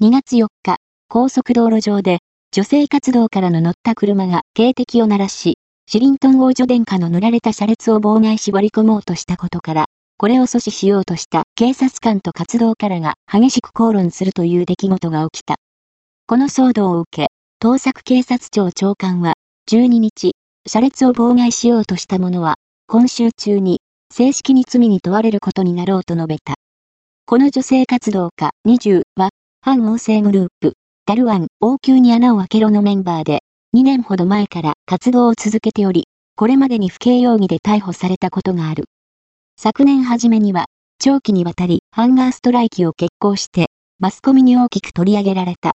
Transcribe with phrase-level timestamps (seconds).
[0.00, 0.76] 2月4日、
[1.08, 2.18] 高速道路上で、
[2.52, 15.56] 女性活動からの乗った車が警笛を鳴らし、シリントン王女殿下の塗られた車列を妨害し割り込もうとしたことから、これを阻止しようとした警察官と活動家らが激しく口論するという出来事が起きた。
[16.28, 17.26] この騒動を受け、
[17.60, 19.34] 東作警察庁長官は、
[19.68, 22.54] 12日、車列を妨害しようとした者は、
[22.86, 23.80] 今週中に、
[24.14, 26.54] 正式に罪に問われることになろうと述べた。
[27.26, 29.30] この女性活動家20は、
[29.60, 33.40] 反王政グループ、ダルワン、王宮に穴を開けろのメンバーで、
[33.76, 38.84] 2年ほど前から活動を続けており、これまでに不敬容疑で逮捕されたことがある。
[39.60, 40.66] 昨年初めには、
[41.00, 43.66] 長期にわたりハンガーストライキを決行して、
[43.98, 45.66] マスコミに大きく取り上げられた。